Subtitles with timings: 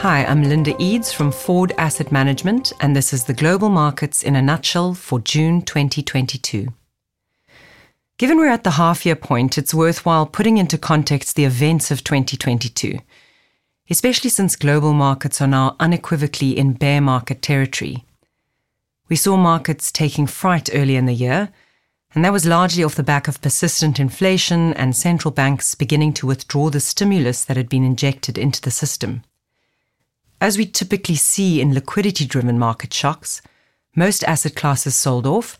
[0.00, 4.34] Hi, I'm Linda Eedes from Foord Asset Management, and this is the Global Markets in
[4.34, 6.68] a Nutshell for June 2022.
[8.16, 12.02] Given we're at the half year point, it's worthwhile putting into context the events of
[12.02, 12.98] 2022,
[13.90, 18.06] especially since global markets are now unequivocally in bear market territory.
[19.10, 21.50] We saw markets taking fright early in the year,
[22.14, 26.26] and that was largely off the back of persistent inflation and central banks beginning to
[26.26, 29.24] withdraw the stimulus that had been injected into the system.
[30.40, 33.42] As we typically see in liquidity driven market shocks,
[33.94, 35.58] most asset classes sold off,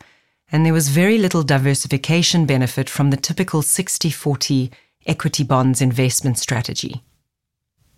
[0.51, 4.71] and there was very little diversification benefit from the typical 60 40
[5.07, 7.03] equity bonds investment strategy.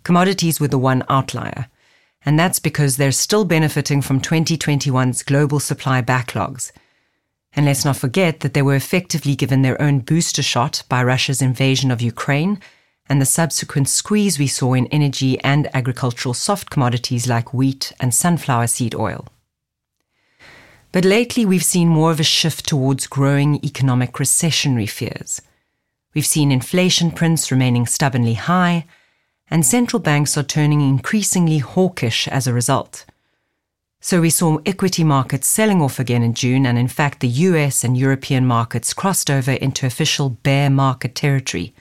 [0.02, 1.68] Commodities were the one outlier,
[2.24, 6.72] and that's because they're still benefiting from 2021's global supply backlogs.
[7.54, 11.42] And let's not forget that they were effectively given their own booster shot by Russia's
[11.42, 12.58] invasion of Ukraine
[13.08, 18.14] and the subsequent squeeze we saw in energy and agricultural soft commodities like wheat and
[18.14, 19.26] sunflower seed oil.
[20.92, 25.40] But lately, we've seen more of a shift towards growing economic recessionary fears.
[26.14, 28.86] We've seen inflation prints remaining stubbornly high,
[29.50, 33.06] and central banks are turning increasingly hawkish as a result.
[34.00, 37.84] So we saw equity markets selling off again in June, and in fact, the US
[37.84, 41.74] and European markets crossed over into official bear market territory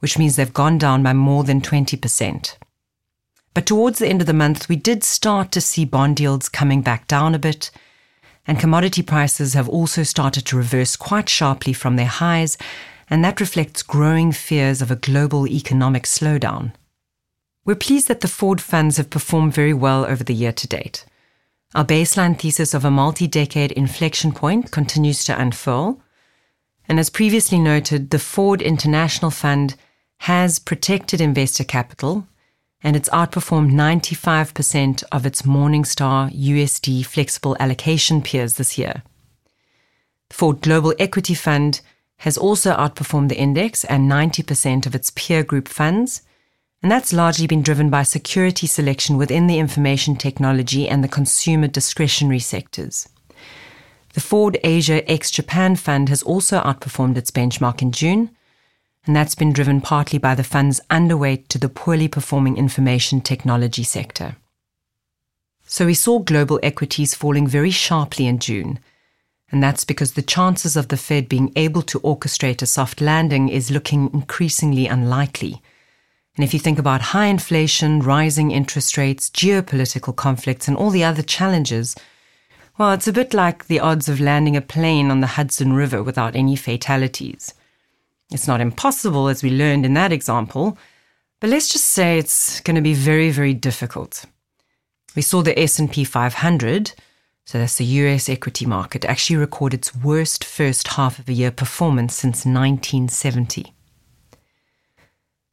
[0.00, 2.56] which means they've gone down by more than 20%.
[3.54, 6.82] But towards the end of the month, we did start to see bond yields coming
[6.82, 7.70] back down a bit,
[8.46, 12.56] and commodity prices have also started to reverse quite sharply from their highs,
[13.10, 16.72] and that reflects growing fears of a global economic slowdown.
[17.64, 21.04] We're pleased that the Foord funds have performed very well over the year to date.
[21.74, 26.00] Our baseline thesis of a multi decade inflection point continues to unfurl.
[26.88, 29.76] And as previously noted, the Foord International Fund
[30.18, 32.26] has protected investor capital
[32.82, 39.02] and it's outperformed 95% of its Morningstar USD flexible allocation peers this year.
[40.28, 41.80] The Foord Global Equity Fund
[42.18, 46.22] has also outperformed the index and 90% of its peer group funds,
[46.82, 51.66] and that's largely been driven by security selection within the information technology and the consumer
[51.66, 53.08] discretionary sectors.
[54.14, 58.30] The Foord Asia ex Japan Fund has also outperformed its benchmark in June,
[59.08, 63.82] and that's been driven partly by the fund's underweight to the poorly performing information technology
[63.82, 64.36] sector.
[65.64, 68.78] So we saw global equities falling very sharply in June,
[69.50, 73.48] and that's because the chances of the Fed being able to orchestrate a soft landing
[73.48, 75.62] is looking increasingly unlikely.
[76.36, 81.04] And if you think about high inflation, rising interest rates, geopolitical conflicts, and all the
[81.04, 81.96] other challenges,
[82.76, 86.02] well, it's a bit like the odds of landing a plane on the Hudson River
[86.02, 87.54] without any fatalities.
[88.30, 90.76] It's not impossible, as we learned in that example,
[91.40, 94.24] but let's just say it's going to be very, very difficult.
[95.16, 96.92] We saw the S&P 500,
[97.46, 101.50] so that's the US equity market, actually record its worst first half of a year
[101.50, 103.72] performance since 1970.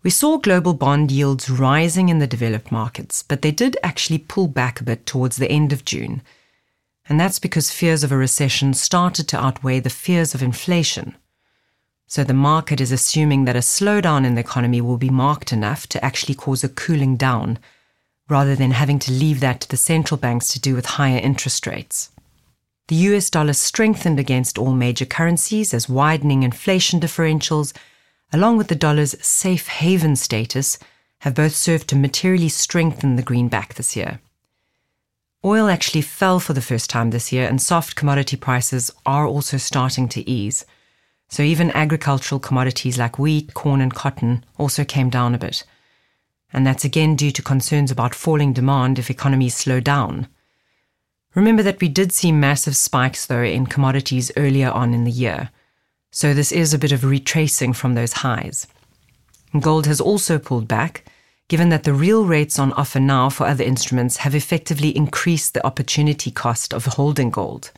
[0.04, 4.48] We saw global bond yields rising in the developed markets, but they did actually pull
[4.48, 6.22] back a bit towards the end of June.
[7.08, 11.16] And that's because fears of a recession started to outweigh the fears of inflation.
[12.16, 15.86] So the market is assuming that a slowdown in the economy will be marked enough
[15.88, 17.60] to actually cause a cooling down,
[18.30, 21.68] rather than having to leave that to the central banks to do with higher interest
[21.68, 22.12] rates.
[22.88, 27.74] The US dollar strengthened against all major currencies as widening inflation differentials,
[28.32, 30.80] along with the dollar's safe haven status,
[31.20, 34.22] have both served to materially strengthen the greenback this year.
[35.44, 39.58] Oil actually fell for the first time this year, and soft commodity prices are also
[39.58, 40.66] starting to ease.
[41.28, 45.64] So even agricultural commodities like wheat, corn, and cotton also came down a bit.
[46.54, 50.28] And that's again due to concerns about falling demand if economies slow down.
[51.34, 55.50] Remember that we did see massive spikes, though, in commodities earlier on in the year.
[56.12, 58.68] So this is a bit of retracing from those highs.
[59.60, 61.04] Gold has also pulled back,
[61.50, 65.66] given that the real rates on offer now for other instruments have effectively increased the
[65.66, 67.72] opportunity cost of holding gold.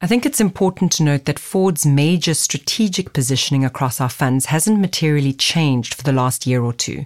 [0.00, 4.78] I think it's important to note that Foord's major strategic positioning across our funds hasn't
[4.78, 7.04] materially changed for the last year or two.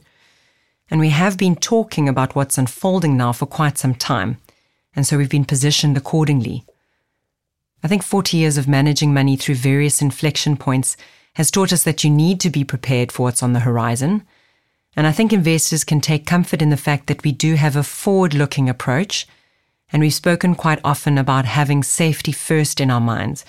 [0.90, 4.36] And we have been talking about what's unfolding now for quite some time,
[4.94, 6.64] and so we've been positioned accordingly.
[7.82, 10.98] I think 40 years of managing money through various inflection points
[11.36, 14.22] has taught us that you need to be prepared for what's on the horizon.
[14.94, 17.82] And I think investors can take comfort in the fact that we do have a
[17.82, 19.26] forward looking approach
[19.92, 23.44] and we've spoken quite often about having safety first in our minds.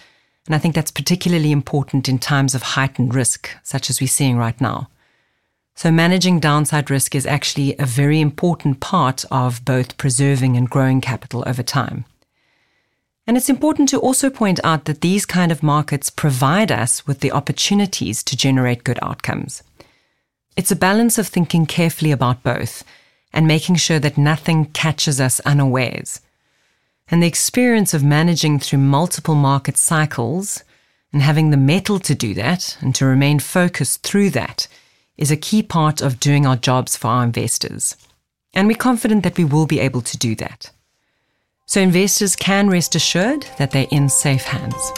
[0.45, 4.37] And I think that's particularly important in times of heightened risk, such as we're seeing
[4.37, 4.89] right now.
[5.75, 11.01] So, managing downside risk is actually a very important part of both preserving and growing
[11.01, 12.05] capital over time.
[13.25, 17.21] And it's important to also point out that these kind of markets provide us with
[17.21, 19.63] the opportunities to generate good outcomes.
[20.57, 22.83] It's a balance of thinking carefully about both
[23.31, 26.19] and making sure that nothing catches us unawares.
[27.09, 30.63] And the experience of managing through multiple market cycles
[31.11, 34.67] and having the mettle to do that and to remain focused through that
[35.17, 37.95] is a key part of doing our jobs for our investors.
[38.53, 40.71] And we're confident that we will be able to do that.
[41.65, 44.91] So investors can rest assured that they're in safe hands.